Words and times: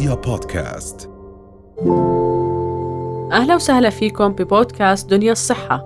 رؤيا 0.00 0.14
بودكاست. 0.14 1.10
أهلا 3.32 3.54
وسهلا 3.54 3.90
فيكم 3.90 4.32
ببودكاست 4.32 5.10
دنيا 5.10 5.32
الصحة. 5.32 5.84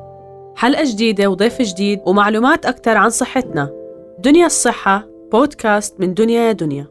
حلقة 0.56 0.84
جديدة 0.92 1.30
وضيف 1.30 1.62
جديد 1.62 2.00
ومعلومات 2.06 2.66
أكثر 2.66 2.96
عن 2.96 3.10
صحتنا. 3.10 3.70
دنيا 4.18 4.46
الصحة 4.46 5.08
بودكاست 5.32 6.00
من 6.00 6.14
دنيا 6.14 6.40
يا 6.40 6.52
دنيا. 6.52 6.86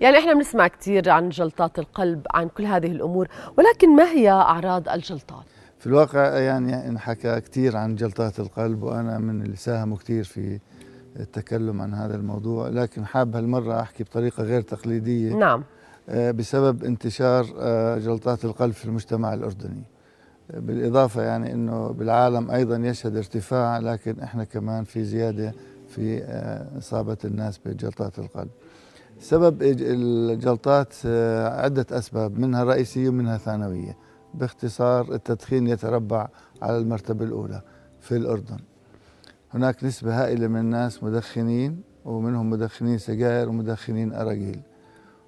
يعني 0.00 0.18
إحنا 0.18 0.34
بنسمع 0.34 0.68
كثير 0.68 1.10
عن 1.10 1.28
جلطات 1.28 1.78
القلب 1.78 2.26
عن 2.34 2.48
كل 2.48 2.64
هذه 2.64 2.92
الأمور 2.92 3.28
ولكن 3.58 3.96
ما 3.96 4.10
هي 4.10 4.30
أعراض 4.30 4.88
الجلطات؟ 4.88 5.44
في 5.78 5.86
الواقع 5.86 6.38
يعني 6.38 6.88
انحكى 6.88 7.40
كثير 7.40 7.76
عن 7.76 7.94
جلطات 7.94 8.40
القلب 8.40 8.82
وأنا 8.82 9.18
من 9.18 9.42
اللي 9.42 9.56
ساهموا 9.56 9.96
كثير 9.96 10.24
في 10.24 10.58
التكلم 11.20 11.80
عن 11.80 11.94
هذا 11.94 12.16
الموضوع 12.16 12.68
لكن 12.68 13.06
حاب 13.06 13.36
هالمرة 13.36 13.80
أحكي 13.80 14.04
بطريقة 14.04 14.42
غير 14.42 14.60
تقليدية. 14.60 15.34
نعم. 15.34 15.62
آه، 16.08 16.30
بسبب 16.30 16.84
انتشار 16.84 17.46
آه، 17.58 17.98
جلطات 17.98 18.44
القلب 18.44 18.72
في 18.72 18.84
المجتمع 18.84 19.34
الأردني. 19.34 19.82
بالإضافة 20.54 21.22
يعني 21.22 21.52
إنه 21.52 21.88
بالعالم 21.88 22.50
أيضا 22.50 22.76
يشهد 22.76 23.16
ارتفاع 23.16 23.78
لكن 23.78 24.20
إحنا 24.20 24.44
كمان 24.44 24.84
في 24.84 25.04
زيادة 25.04 25.54
في 25.88 26.22
آه، 26.22 26.78
إصابة 26.78 27.16
الناس 27.24 27.60
بجلطات 27.66 28.18
القلب. 28.18 28.50
سبب 29.20 29.62
الجلطات 29.62 30.94
عدة 31.46 31.86
أسباب 31.90 32.38
منها 32.38 32.64
رئيسية 32.64 33.08
ومنها 33.08 33.38
ثانوية. 33.38 33.96
باختصار 34.34 35.14
التدخين 35.14 35.66
يتربع 35.66 36.28
على 36.62 36.78
المرتبة 36.78 37.24
الأولى 37.24 37.62
في 38.00 38.16
الأردن. 38.16 38.58
هناك 39.54 39.84
نسبة 39.84 40.22
هائلة 40.22 40.46
من 40.46 40.60
الناس 40.60 41.02
مدخنين 41.02 41.82
ومنهم 42.04 42.50
مدخنين 42.50 42.98
سجائر 42.98 43.48
ومدخنين 43.48 44.12
اراجيل 44.12 44.60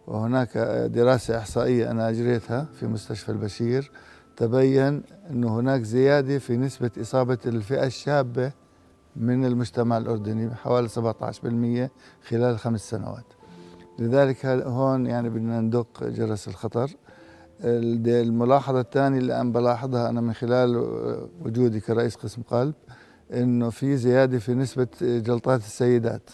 وهناك 0.07 0.59
دراسة 0.95 1.39
إحصائية 1.39 1.91
أنا 1.91 2.09
أجريتها 2.09 2.67
في 2.75 2.87
مستشفى 2.87 3.29
البشير 3.29 3.91
تبين 4.37 5.03
أنه 5.31 5.61
هناك 5.61 5.83
زيادة 5.83 6.39
في 6.39 6.57
نسبة 6.57 6.91
إصابة 7.01 7.39
الفئة 7.47 7.87
الشابة 7.87 8.53
من 9.17 9.45
المجتمع 9.45 9.99
الأردني 9.99 10.55
حوالي 10.55 10.89
17% 10.89 11.91
خلال 12.29 12.59
خمس 12.59 12.91
سنوات. 12.91 13.25
لذلك 13.99 14.47
هون 14.47 15.07
يعني 15.07 15.29
بدنا 15.31 15.61
ندق 15.61 16.05
جرس 16.05 16.49
الخطر. 16.49 16.91
الملاحظة 17.61 18.81
الثانية 18.81 19.19
اللي 19.19 19.41
أنا 19.41 19.53
بلاحظها 19.53 20.09
أنا 20.09 20.21
من 20.21 20.33
خلال 20.33 20.77
وجودي 21.41 21.81
كرئيس 21.81 22.17
قسم 22.17 22.43
قلب 22.43 22.75
أنه 23.33 23.71
في 23.71 23.97
زيادة 23.97 24.39
في 24.39 24.55
نسبة 24.55 24.89
جلطات 25.01 25.61
السيدات. 25.61 26.31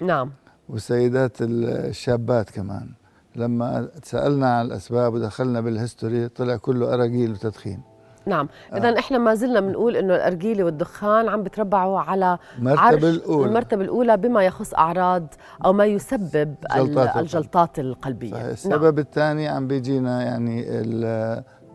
نعم. 0.00 0.30
والسيدات 0.68 1.36
الشابات 1.40 2.50
كمان. 2.50 2.88
لما 3.36 3.88
سالنا 4.02 4.58
عن 4.58 4.66
الأسباب 4.66 5.14
ودخلنا 5.14 5.60
بالهيستوري 5.60 6.28
طلع 6.28 6.56
كله 6.56 6.94
أراجيل 6.94 7.30
وتدخين. 7.32 7.82
نعم. 8.26 8.48
اذا 8.74 8.88
آه. 8.88 8.98
إحنا 8.98 9.18
ما 9.18 9.34
زلنا 9.34 9.60
بنقول 9.60 9.96
إنه 9.96 10.14
الأرجيلة 10.14 10.64
والدخان 10.64 11.28
عم 11.28 11.42
بتربعوا 11.42 12.00
على 12.00 12.38
المرتبة 12.58 13.10
الأولى. 13.10 13.48
المرتبة 13.48 13.84
الأولى 13.84 14.16
بما 14.16 14.42
يخص 14.42 14.74
أعراض 14.74 15.34
أو 15.64 15.72
ما 15.72 15.84
يسبب 15.84 16.54
جلطات 16.76 17.16
الجلطات 17.16 17.78
القلبية. 17.78 18.32
صحيح. 18.32 18.44
السبب 18.44 18.82
نعم. 18.94 18.98
الثاني 18.98 19.48
عم 19.48 19.66
بيجينا 19.66 20.22
يعني 20.22 20.64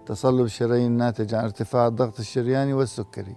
تصلب 0.06 0.45
الشرايين 0.45 0.88
الناتج 0.92 1.36
عن 1.36 1.44
ارتفاع 1.44 1.88
الضغط 1.88 2.20
الشرياني 2.20 2.73
والسكري. 2.73 3.36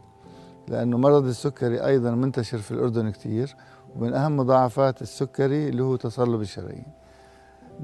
لأنه 0.68 0.98
مرض 0.98 1.26
السكري 1.26 1.86
أيضا 1.86 2.10
منتشر 2.10 2.58
في 2.58 2.70
الأردن 2.70 3.10
كثير 3.10 3.56
ومن 3.96 4.14
أهم 4.14 4.36
مضاعفات 4.36 5.02
السكري 5.02 5.68
اللي 5.68 5.82
هو 5.82 5.96
تصلب 5.96 6.40
الشرايين. 6.40 6.86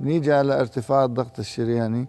نيجي 0.00 0.32
على 0.32 0.60
ارتفاع 0.60 1.04
الضغط 1.04 1.38
الشرياني 1.38 2.08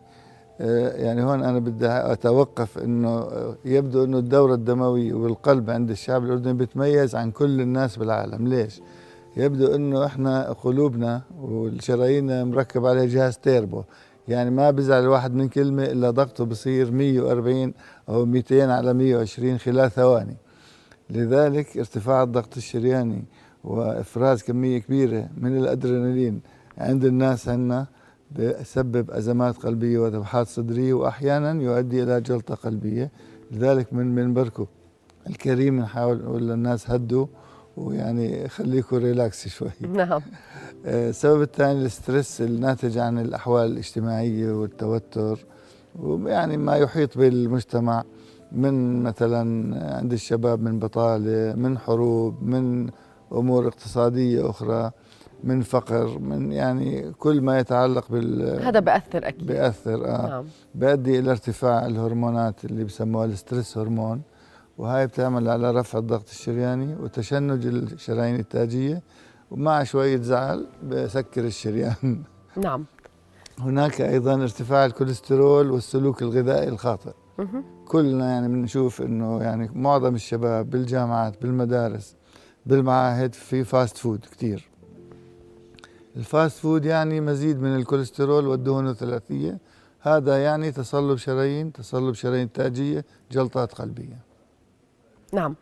آه، 0.62 0.90
يعني 0.96 1.24
هون 1.24 1.44
أنا 1.44 1.60
بدي 1.60 1.88
أتوقف 1.88 2.78
إنه 2.78 3.10
آه، 3.10 3.56
يبدو 3.66 4.04
إنه 4.04 4.18
الدورة 4.18 4.54
الدموية 4.54 5.14
والقلب 5.14 5.70
عند 5.70 5.90
الشعب 5.90 6.24
الأردني 6.24 6.54
بتميز 6.54 7.16
عن 7.16 7.32
كل 7.32 7.62
الناس 7.62 7.98
بالعالم. 7.98 8.48
ليش؟ 8.48 8.82
يبدو 9.38 9.76
إنه 9.76 10.06
إحنا 10.06 10.52
قلوبنا 10.52 11.22
والشرايين 11.42 12.48
مركب 12.48 12.86
عليها 12.86 13.06
جهاز 13.06 13.38
تيربو. 13.38 13.84
يعني 14.28 14.50
ما 14.50 14.72
بزعل 14.72 15.04
الواحد 15.04 15.34
من 15.34 15.50
كلمة 15.50 15.84
إلا 15.84 16.10
ضغطه 16.12 16.46
بصير 16.46 16.92
140 16.92 17.74
أو 18.10 18.26
200 18.26 18.72
على 18.72 18.94
120 18.94 19.58
خلال 19.58 19.92
ثواني. 19.92 20.38
لذلك 21.10 21.78
ارتفاع 21.78 22.24
الضغط 22.24 22.58
الشرياني 22.58 23.24
وإفراز 23.64 24.44
كمية 24.44 24.78
كبيرة 24.78 25.30
من 25.38 25.58
الأدرينالين 25.58 26.42
عند 26.78 27.06
الناس 27.06 27.50
عندنا 27.50 27.88
بسبب 28.32 29.12
أزمات 29.12 29.58
قلبية 29.58 30.00
وذبحات 30.00 30.48
صدرية 30.48 30.94
وأحيانا 30.94 31.64
يؤدي 31.64 32.04
إلى 32.04 32.22
جلطة 32.22 32.56
قلبية 32.56 33.12
لذلك 33.52 33.94
من 33.94 34.16
منبركم 34.16 34.66
الكريم 35.30 35.80
نحاول 35.80 36.18
نقول 36.18 36.48
للناس 36.48 36.90
هدوا 36.90 37.28
ويعني 37.78 38.48
خليكم 38.48 38.98
relax 38.98 39.48
شوي. 39.48 39.70
نعم. 39.94 40.22
آه، 40.86 41.10
السبب 41.10 41.42
الثاني 41.42 41.82
ال 41.82 41.91
stress 41.91 42.42
الناتج 42.42 42.98
عن 42.98 43.20
الأحوال 43.20 43.72
الاجتماعية 43.72 44.52
والتوتر 44.52 45.46
ويعني 46.00 46.58
ما 46.58 46.76
يحيط 46.76 47.18
بالمجتمع. 47.18 48.04
من 48.52 49.04
مثلا 49.04 49.40
عند 49.98 50.14
الشباب 50.14 50.62
من 50.62 50.80
بطالة 50.80 51.54
من 51.56 51.78
حروب 51.78 52.44
من 52.44 52.90
أمور 53.32 53.68
اقتصادية 53.68 54.50
أخرى 54.50 54.92
من 55.44 55.62
فقر 55.62 56.20
من 56.20 56.52
يعني 56.52 57.12
كل 57.12 57.42
ما 57.42 57.60
يتعلق 57.60 58.12
بال 58.12 58.60
هذا 58.64 58.80
بأثر 58.80 59.28
أكيد. 59.28 59.46
بأثر 59.48 60.06
آه. 60.08 60.28
نعم. 60.28 60.46
بيؤدي 60.76 61.20
إلى 61.20 61.32
ارتفاع 61.32 61.86
الهرمونات 61.86 62.66
اللي 62.66 62.84
بسموها 62.84 63.26
ال 63.26 63.33
stress 63.33 63.78
hormone 63.78 64.22
وهاي 64.78 65.08
بتعمل 65.08 65.50
على 65.50 65.72
رفع 65.72 66.00
الضغط 66.00 66.30
الشرياني 66.30 66.96
وتشنج 66.96 67.66
الشرايين 67.66 68.36
التاجية 68.36 69.02
ومع 69.52 69.84
شوية 69.84 70.22
زعل 70.22 70.68
بسكر 70.84 71.46
الشريان. 71.46 72.24
نعم. 72.58 72.86
هناك 73.60 74.02
أيضا 74.02 74.34
ارتفاع 74.34 74.86
الكوليسترول 74.86 75.72
والسلوك 75.72 76.22
الغذائي 76.22 76.70
الخاطئ. 76.70 77.12
كلنا 77.86 78.32
يعني 78.32 78.48
بنشوف 78.48 79.02
إنه 79.02 79.44
يعني 79.44 79.70
معظم 79.74 80.16
الشباب 80.16 80.70
بالجامعات 80.70 81.42
بالمدارس 81.42 82.16
بالمعاهد 82.66 83.34
في 83.34 83.64
fast 83.64 83.98
food 83.98 84.26
كثير 84.32 84.70
ال 86.16 86.25
fast 86.25 86.60
food 86.60 86.86
يعني 86.86 87.22
مزيد 87.22 87.62
من 87.62 87.76
الكوليسترول 87.76 88.48
والدهون 88.48 88.88
الثلاثية. 88.88 89.58
هذا 90.02 90.44
يعني 90.44 90.72
تصلب 90.72 91.18
شرايين 91.18 91.72
تصلب 91.72 92.14
شرايين 92.14 92.52
تاجية 92.52 93.06
جلطات 93.32 93.74
قلبية. 93.74 94.18
نعم. 95.34 95.56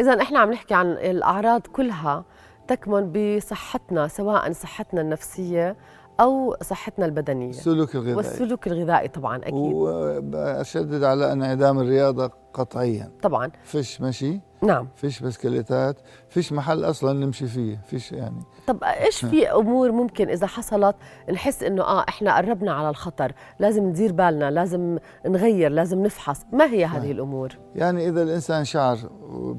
إذا 0.00 0.22
إحنا 0.22 0.38
عم 0.38 0.52
نحكي 0.52 0.74
عن 0.74 0.86
الأعراض 0.86 1.60
كلها 1.60 2.24
تكمن 2.68 3.12
بصحتنا 3.12 4.08
سواء 4.08 4.52
صحتنا 4.52 5.00
النفسية 5.00 5.76
أو 6.20 6.56
صحتنا 6.62 7.06
البدنية. 7.06 7.50
السلوك 7.50 7.94
الغذائي. 7.94 8.16
والسلوك 8.16 8.66
الغذائي 8.66 9.08
طبعا 9.08 9.36
أكيد. 9.36 9.72
وأشدد 9.74 11.04
على 11.04 11.32
انعدام 11.32 11.78
الرياضة 11.78 12.30
قطعيا. 12.54 13.10
طبعا. 13.22 13.50
فيش 13.64 14.00
مشي. 14.00 14.40
نعم. 14.62 14.88
فيش 14.94 15.20
بسكليتات. 15.20 15.96
فيش 16.28 16.52
محل 16.52 16.84
أصلا 16.84 17.12
نمشي 17.12 17.46
فيه. 17.46 17.80
فيش 17.86 18.12
يعني. 18.12 18.42
طب 18.66 18.84
إيش 18.84 19.24
في 19.24 19.50
أمور 19.50 19.92
ممكن 19.92 20.28
إذا 20.28 20.46
حصلت 20.46 20.96
نحس 21.32 21.62
إنه 21.62 21.82
آه 21.82 22.04
إحنا 22.08 22.36
قربنا 22.36 22.72
على 22.72 22.90
الخطر 22.90 23.32
لازم 23.60 23.84
ندير 23.84 24.12
بالنا 24.12 24.50
لازم 24.50 24.98
نغير 25.26 25.70
لازم 25.70 26.02
نفحص. 26.02 26.40
ما 26.52 26.64
هي 26.64 26.84
هذه 26.84 27.02
نعم. 27.02 27.10
الأمور؟ 27.10 27.58
يعني 27.74 28.08
إذا 28.08 28.22
الإنسان 28.22 28.64
شعر 28.64 28.98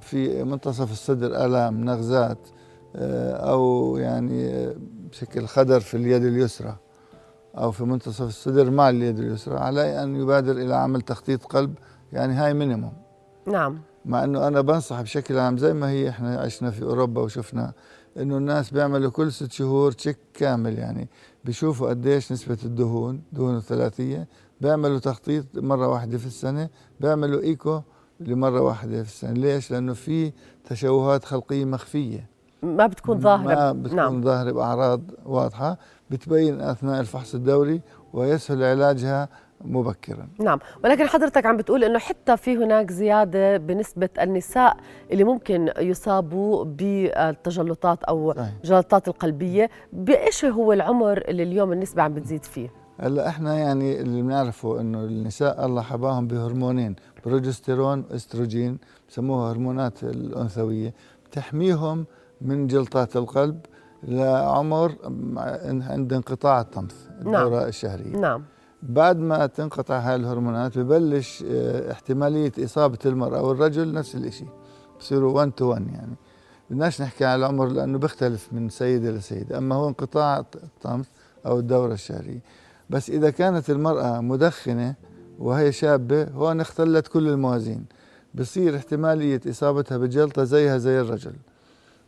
في 0.02 0.44
منتصف 0.44 0.92
الصدر 0.92 1.46
آلام 1.46 1.84
نغزات 1.84 2.48
آه، 2.96 3.52
أو 3.52 3.98
يعني 3.98 4.74
بشكل 5.08 5.46
خدر 5.46 5.80
في 5.80 5.98
اليد 5.98 6.26
اليسرى 6.26 6.78
أو 7.58 7.72
في 7.72 7.84
منتصف 7.84 8.22
الصدر 8.22 8.72
مع 8.72 8.90
اليد 8.90 9.20
اليسرى 9.20 9.58
عليه 9.58 10.04
أن 10.04 10.16
يبادر 10.16 10.52
إلى 10.52 10.76
عمل 10.76 11.02
تخطيط 11.02 11.46
قلب 11.46 11.76
يعني 12.14 12.34
هاي 12.34 12.54
minimum 12.54 12.94
نعم. 13.48 13.80
مع 14.06 14.24
إنه 14.24 14.48
أنا 14.48 14.62
بنصح 14.62 15.02
بشكل 15.02 15.38
عام 15.38 15.58
زي 15.58 15.74
ما 15.74 15.90
هي 15.90 16.10
إحنا 16.10 16.38
عشنا 16.38 16.72
في 16.72 16.84
أوروبا 16.84 17.22
وشفنا 17.22 17.74
إنه 18.18 18.38
الناس 18.38 18.72
بيعملوا 18.72 19.12
كل 19.12 19.32
ست 19.32 19.52
شهور 19.52 19.92
check 19.92 20.18
كامل 20.34 20.78
يعني 20.80 21.08
بيشوفوا 21.46 21.90
قديش 21.90 22.32
نسبة 22.32 22.58
الدهون 22.66 23.22
دهون 23.32 23.58
الثلاثية 23.58 24.28
بيعملوا 24.62 25.00
تخطيط 25.00 25.46
مرة 25.56 25.88
واحدة 25.88 26.18
في 26.18 26.26
السنة 26.26 26.70
بيعملوا 27.00 27.42
ايكو 27.42 27.82
لمرة 28.20 28.62
واحدة 28.62 29.04
في 29.04 29.10
السنة. 29.10 29.32
ليش؟ 29.32 29.72
لأنه 29.72 29.94
في 29.94 30.32
تشوهات 30.64 31.26
خلقية 31.26 31.66
مخفية. 31.66 32.30
ما 32.62 32.88
بتكون 32.88 33.20
ظاهرة 33.20 33.56
ما 33.56 33.72
بتكون 33.72 33.96
نعم. 33.96 34.24
ظاهرة 34.24 34.52
بأعراض 34.52 35.02
واضحة 35.26 35.78
بتبين 36.10 36.62
أثناء 36.62 37.00
الفحص 37.00 37.36
الدوري 37.36 37.82
ويسهل 38.14 38.64
علاجها 38.64 39.30
مبكرا 39.66 40.28
نعم 40.40 40.60
ولكن 40.84 41.08
حضرتك 41.08 41.46
عم 41.46 41.58
بتقول 41.58 41.84
إنه 41.84 42.00
حتى 42.00 42.38
في 42.38 42.58
هناك 42.58 42.92
زيادة 42.92 43.58
بنسبة 43.58 44.10
النساء 44.22 44.78
اللي 45.12 45.24
ممكن 45.24 45.72
يصابوا 45.80 46.64
بالتجلطات 46.66 48.04
أو 48.04 48.34
صحيح. 48.34 48.54
جلطات 48.64 49.08
القلبية 49.08 49.70
بإيش 49.94 50.46
هو 50.46 50.74
العمر 50.74 51.18
اللي 51.18 51.44
اليوم 51.44 51.72
النسبة 51.74 52.02
عم 52.02 52.14
بتزيد 52.14 52.44
فيه 52.46 52.70
هلأ 53.00 53.28
إحنا 53.28 53.60
يعني 53.60 54.02
اللي 54.02 54.22
بنعرفه 54.22 54.82
إنه 54.82 55.00
النساء 55.04 55.66
الله 55.66 55.82
حباهم 55.82 56.28
بهرمونين 56.28 56.96
بروجستيرون 57.26 58.06
واستروجين 58.12 58.78
بسموها 59.10 59.52
هرمونات 59.52 60.04
الأنثوية 60.04 60.94
بتحميهم 61.26 62.06
من 62.42 62.68
جلطات 62.68 63.16
القلب 63.16 63.60
لعمر 64.04 64.96
عند 65.90 66.14
انقطاع 66.14 66.62
الطمث 66.62 67.08
نعم. 67.08 67.28
الدورة 67.28 67.60
نعم. 67.60 67.68
الشهرية. 67.68 68.18
نعم. 68.18 68.44
بعد 68.84 69.18
ما 69.18 69.46
تنقطع 69.46 70.00
هاي 70.00 70.16
الهرمونات 70.16 70.78
ببلش 70.78 71.44
آه، 71.48 71.92
احتمالية 71.92 72.52
إصابة 72.60 72.98
المرأة 73.06 73.42
والرجل 73.42 73.94
نفس 73.94 74.16
الشيء 74.16 74.48
بصيروا 75.00 75.34
1 75.34 75.52
تو 75.52 75.70
1 75.70 75.88
يعني. 75.88 76.16
بدناش 76.70 77.02
نحكي 77.02 77.26
على 77.26 77.40
العمر 77.40 77.68
لأنه 77.68 77.98
بيختلف 77.98 78.54
من 78.54 78.70
سيدة 78.70 79.12
لسيدة 79.12 79.58
أما 79.58 79.76
هو 79.76 79.88
انقطاع 79.88 80.40
الطمث 80.40 81.08
أو 81.46 81.60
الدورة 81.60 81.94
الشهرية. 81.94 82.42
بس 82.90 83.10
إذا 83.10 83.30
كانت 83.30 83.70
المرأة 83.70 84.22
مدخنة 84.22 84.96
وهي 85.40 85.72
شابة 85.72 86.24
هون 86.24 86.62
اختلت 86.62 87.08
كل 87.08 87.28
الموازين. 87.28 87.86
بصير 88.36 88.76
احتمالية 88.76 89.42
إصابتها 89.50 89.98
بجلطة 89.98 90.44
زيها 90.44 90.78
زي 90.78 91.02
الرجل. 91.02 91.34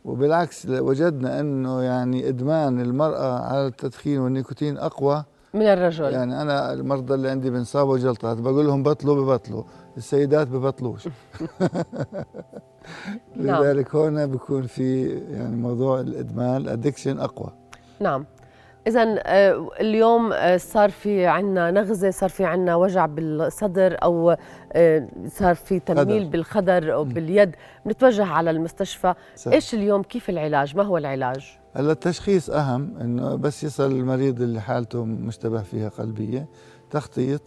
وبالعكس 0.04 0.66
وجدنا 0.66 1.40
أنه 1.40 1.82
يعني 1.82 2.28
إدمان 2.28 2.80
المرأة 2.80 3.38
على 3.38 3.66
التدخين 3.66 4.18
والنيكوتين 4.18 4.78
أقوى. 4.78 5.24
من 5.54 5.62
الرجل. 5.62 6.04
يعني 6.04 6.42
أنا 6.42 6.72
المرضى 6.72 7.14
اللي 7.14 7.30
عندي 7.30 7.50
بنصابوا 7.50 7.98
جلطات 7.98 8.36
بقول 8.36 8.66
لهم 8.66 8.82
بطلوا 8.82 9.24
ببطلوا 9.24 9.64
السيدات 9.96 10.48
ببطلوش. 10.48 11.08
نعم. 13.36 13.62
لذلك 13.62 13.94
هون 13.94 14.26
بيكون 14.26 14.62
في 14.66 15.08
يعني 15.08 15.56
موضوع 15.56 16.00
الإدمان 16.00 16.56
الأدكشن 16.56 17.18
أقوى. 17.18 17.52
نعم. 18.00 18.26
اذا 18.86 19.22
آه، 19.26 19.68
اليوم 19.80 20.32
آه، 20.32 20.56
صار 20.56 20.90
في 20.90 21.26
عندنا 21.26 21.70
نغزة 21.70 22.10
صار 22.10 22.28
في 22.28 22.44
عندنا 22.44 22.76
وجع 22.76 23.06
بالصدر 23.06 23.96
أو 24.02 24.36
آه، 24.72 25.08
صار 25.26 25.54
في 25.54 25.80
تنميل 25.80 26.20
خدر. 26.22 26.30
بالخدر 26.30 26.94
أو 26.94 27.04
باليد. 27.04 27.56
بنتوجه 27.86 28.24
على 28.24 28.50
المستشفى. 28.50 29.14
صح. 29.36 29.52
إيش 29.52 29.74
اليوم؟ 29.74 30.02
كيف 30.02 30.30
العلاج؟ 30.30 30.76
ما 30.76 30.82
هو 30.82 30.98
العلاج؟ 30.98 31.58
هلا 31.74 31.92
التشخيص 31.92 32.50
أهم 32.50 32.96
إنه 33.00 33.34
بس 33.34 33.64
يصل 33.64 33.90
المريض 33.90 34.42
اللي 34.42 34.60
حالته 34.60 35.04
مشتبه 35.04 35.62
فيها 35.62 35.88
قلبية 35.88 36.46
تخطيط 36.90 37.42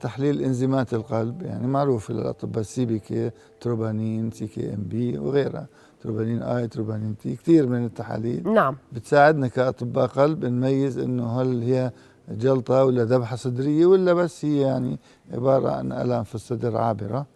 تحليل 0.00 0.42
إنزيمات 0.42 0.94
القلب 0.94 1.42
يعني 1.42 1.66
معروف 1.66 2.10
الاطباء 2.10 2.60
السي 2.60 2.84
بي 2.84 2.98
كي 2.98 3.30
تروبانين 3.60 4.30
سي 4.30 4.46
كي 4.46 4.74
إم 4.74 4.82
بي 4.82 5.18
وغيرها 5.18 5.66
troponin 6.02 6.42
I 6.42 6.68
troponin 6.68 7.16
T 7.18 7.36
كثير 7.36 7.66
من 7.66 7.84
التحاليل 7.84 8.52
نعم. 8.52 8.76
بتساعدنا 8.92 9.48
كأطباء 9.48 10.06
قلب 10.06 10.44
نميز 10.44 10.98
إنه 10.98 11.40
هل 11.40 11.62
هي 11.62 11.90
جلطة 12.28 12.84
ولا 12.84 13.04
ذبحة 13.04 13.36
صدرية 13.36 13.86
ولا 13.86 14.12
بس 14.12 14.44
هي 14.44 14.60
يعني 14.60 14.98
عبارة 15.32 15.70
عن 15.70 15.92
ألام 15.92 16.24
في 16.24 16.34
الصدر 16.34 16.76
عابرة. 16.76 17.26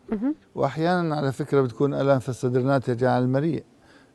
واحيانا 0.55 1.17
على 1.17 1.33
فكرة 1.33 1.61
بتكون 1.61 1.95
ألام 1.95 2.19
في 2.19 2.29
الصدر 2.29 2.61
ناتجة 2.63 3.11
عن 3.11 3.23
المريء 3.23 3.65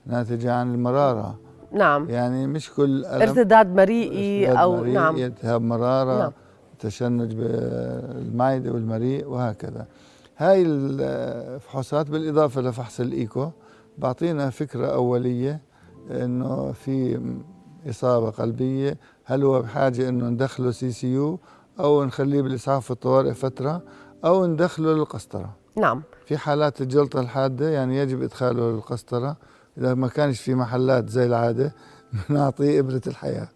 ناتجة 0.06 0.54
عن 0.54 0.74
المرارة. 0.74 1.40
نعم. 1.72 2.10
يعني 2.10 2.48
مش 2.48 2.74
كل 2.74 3.06
ألم 3.06 3.22
ارتداد 3.22 3.76
مريئي 3.76 4.46
ارتداد 4.46 4.62
أو 4.64 4.78
مريء 4.78 4.94
نعم. 4.94 5.16
التهاب 5.16 5.62
مرارة. 5.62 6.20
نعم. 6.20 6.32
تشنج 6.82 7.34
بالمعدة 7.34 8.72
والمريء 8.72 9.28
وهكذا. 9.28 9.86
هاي 10.38 10.62
الفحوصات 10.68 12.10
بالإضافة 12.10 12.62
لفحص 12.62 13.00
الإيكو 13.00 13.50
بعطينا 13.98 14.50
فكرة 14.50 14.88
أولية 14.88 15.62
إنه 16.12 16.72
في 16.72 17.20
إصابة 17.90 18.30
قلبية. 18.30 18.98
هل 19.26 19.44
هو 19.44 19.62
بحاجة 19.62 20.10
إنه 20.10 20.30
ندخله 20.30 20.72
CCU 20.72 21.40
أو 21.80 22.04
نخليه 22.06 22.42
بالإسعاف 22.42 22.92
الطوارئ 22.92 23.34
فترة 23.34 23.82
أو 24.26 24.46
ندخله 24.46 24.94
للقسطرة؟ 24.94 25.56
نعم. 25.78 26.02
في 26.26 26.38
حالات 26.38 26.82
الجلطة 26.82 27.20
الحادة 27.20 27.70
يعني 27.70 27.98
يجب 27.98 28.24
إدخاله 28.24 28.72
للقسطرة. 28.72 29.38
إذا 29.78 29.94
ما 29.94 30.08
كانش 30.08 30.42
في 30.42 30.56
محلات 30.56 31.10
زي 31.10 31.26
العادة 31.26 31.76
بنعطيه 32.30 32.80
إبرة 32.80 33.02
الحياة. 33.08 33.48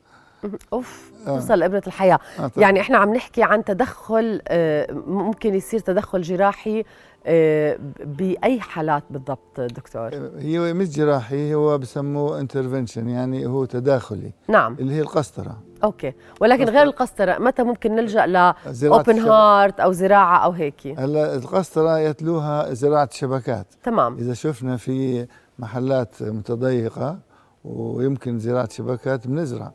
أوف 0.73 1.11
آه. 1.27 1.39
توصل 1.39 1.63
ابره 1.63 1.83
الحياة. 1.87 2.19
آه 2.39 2.51
يعني 2.57 2.81
إحنا 2.81 2.97
عم 2.97 3.13
نحكي 3.15 3.43
عن 3.43 3.63
تدخل 3.63 4.41
آه، 4.47 4.91
ممكن 5.07 5.55
يصير 5.55 5.79
تدخل 5.79 6.21
جراحي 6.21 6.83
آه، 7.27 7.77
بأي 8.05 8.59
حالات 8.59 9.03
بالضبط 9.09 9.59
دكتور؟ 9.59 10.09
هي 10.37 10.73
مش 10.73 10.89
جراحي 10.89 11.53
هو 11.53 11.77
بسموه 11.77 12.39
intervention 12.39 13.09
يعني 13.09 13.45
هو 13.45 13.65
تداخلي. 13.65 14.31
نعم. 14.47 14.75
اللي 14.79 14.93
هي 14.93 15.01
القسطرة. 15.01 15.57
okay. 15.83 16.13
ولكن 16.41 16.63
غير 16.63 16.83
القسطرة 16.83 17.37
متى 17.39 17.63
ممكن 17.63 17.95
نلجأ 17.95 18.25
ل 18.25 18.53
open 18.83 19.19
heart 19.19 19.79
أو 19.79 19.91
زراعة 19.91 20.37
أو 20.37 20.51
هيك؟ 20.51 20.87
هلا 20.97 21.35
القسطرة 21.35 21.99
يتلوها 21.99 22.73
زراعة 22.73 23.09
شبكات 23.11 23.67
تمام. 23.83 24.17
إذا 24.17 24.33
شفنا 24.33 24.77
في 24.77 25.27
محلات 25.59 26.23
متضيقة 26.23 27.19
ويمكن 27.65 28.39
زراعة 28.39 28.69
شبكات 28.71 29.27
بنزرع. 29.27 29.71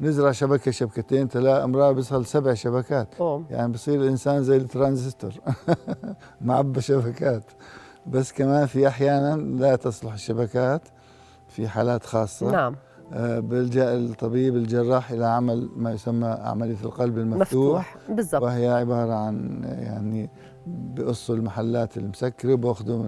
نزرع 0.00 0.32
شبكة 0.32 0.70
شبكتين 0.70 1.28
ثلاث 1.28 1.64
أمرار 1.64 1.92
بيصل 1.92 2.26
سبع 2.26 2.54
شبكات. 2.54 3.08
أوه. 3.20 3.44
يعني 3.50 3.72
بصير 3.72 4.00
الإنسان 4.00 4.42
زي 4.42 4.56
الترانزستور. 4.56 5.32
معبى 6.40 6.80
شبكات. 6.80 7.44
بس 8.06 8.32
كمان 8.32 8.66
في 8.66 8.88
أحيانا 8.88 9.36
لا 9.36 9.76
تصلح 9.76 10.12
الشبكات 10.12 10.82
في 11.48 11.68
حالات 11.68 12.06
خاصة. 12.06 12.50
نعم. 12.50 12.76
آه، 13.12 13.40
بيلجا 13.40 13.94
الطبيب 13.94 14.56
الجراح 14.56 15.10
إلى 15.10 15.26
عمل 15.26 15.68
ما 15.76 15.92
يسمى 15.92 16.26
عملية 16.26 16.76
القلب 16.84 17.18
المفتوح. 17.18 17.96
مفتوح 17.96 18.14
بالضبط. 18.16 18.42
وهي 18.42 18.68
عبارة 18.68 19.12
عن 19.12 19.60
يعني 19.64 20.30
بقصوا 20.66 21.34
المحلات 21.34 21.96
المسكرة 21.96 22.52
وباخذوا 22.52 23.04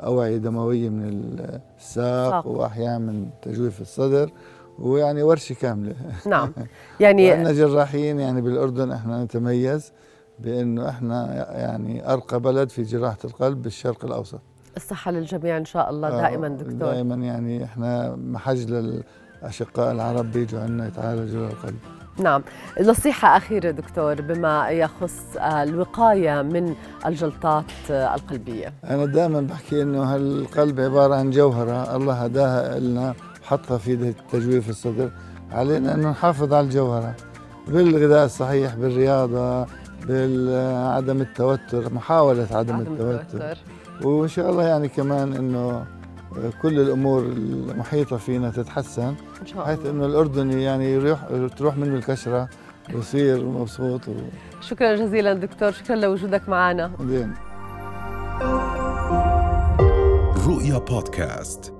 أوعية 0.00 0.36
دموية 0.36 0.88
من 0.88 1.36
الساق 1.78 2.46
وأحيانا 2.46 2.98
من 2.98 3.30
تجويف 3.42 3.80
الصدر. 3.80 4.30
ويعني 4.78 5.22
ورشة 5.22 5.54
كاملة. 5.54 5.94
نعم. 6.26 6.52
يعني 7.00 7.30
عندنا 7.30 7.52
جراحين 7.52 8.20
يعني 8.20 8.40
بالأردن 8.40 8.92
إحنا 8.92 9.24
نتميز 9.24 9.92
بإنه 10.38 10.88
إحنا 10.88 11.34
يعني 11.58 12.12
أرقى 12.12 12.40
بلد 12.40 12.68
في 12.68 12.82
جراحة 12.82 13.18
القلب 13.24 13.62
بالشرق 13.62 14.04
الأوسط. 14.04 14.40
الصحة 14.76 15.10
للجميع 15.10 15.56
إن 15.56 15.64
شاء 15.64 15.90
الله. 15.90 16.08
آه، 16.08 16.20
دائما 16.20 16.48
دكتور. 16.48 16.74
دائما 16.74 17.14
يعني 17.14 17.64
إحنا 17.64 18.16
محج 18.16 18.70
للاشقاء 18.70 19.92
العرب 19.92 20.32
بيجوا 20.32 20.60
عندنا 20.60 20.86
يتعالجوا 20.86 21.46
القلب. 21.46 21.78
نعم. 22.18 22.42
نصيحة 22.80 23.36
أخيرة 23.36 23.70
دكتور 23.70 24.20
بما 24.20 24.68
يخص 24.68 25.36
الوقاية 25.36 26.42
من 26.42 26.74
الجلطات 27.06 27.64
القلبية. 27.90 28.72
أنا 28.84 29.06
دائما 29.06 29.40
بحكي 29.40 29.82
أنه 29.82 30.16
القلب 30.16 30.80
عبارة 30.80 31.14
عن 31.14 31.30
جوهرة. 31.30 31.96
الله 31.96 32.14
هداها 32.14 32.78
لنا 32.78 33.14
حطها 33.46 33.78
في 33.78 34.14
تجويف 34.32 34.70
الصدر 34.70 35.10
علينا 35.52 35.94
إنه 35.94 36.10
نحافظ 36.10 36.52
على 36.52 36.66
الجوهرة. 36.66 37.14
بالغذاء 37.68 38.24
الصحيح 38.24 38.74
بالرياضة 38.74 39.66
بعدم 40.08 41.20
التوتر 41.20 41.94
محاولة 41.94 42.48
عدم, 42.50 42.74
عدم 42.74 42.80
التوتر. 42.80 43.20
التوتر. 43.20 43.58
وإن 44.02 44.28
شاء 44.28 44.50
الله 44.50 44.62
يعني 44.62 44.88
كمان 44.88 45.32
إنه 45.32 45.86
كل 46.62 46.80
الأمور 46.80 47.22
المحيطة 47.22 48.16
فينا 48.16 48.50
تتحسن 48.50 49.14
إن 49.40 49.46
شاء 49.46 49.54
الله. 49.54 49.64
حيث 49.64 49.86
إنه 49.86 50.06
الاردني 50.06 50.62
يعني 50.62 50.92
يروح 50.92 51.20
تروح 51.56 51.76
منه 51.76 51.94
الكشرة 51.94 52.48
ويصير 52.94 53.44
مبسوط 53.44 54.08
و... 54.08 54.12
شكرا 54.60 54.96
جزيلا 54.96 55.34
دكتور 55.34 55.72
شكرا 55.72 55.96
لوجودك 55.96 56.48
معنا. 56.48 56.90
زين. 57.00 57.32
رؤيا 60.46 60.78
بودكاست. 60.78 61.75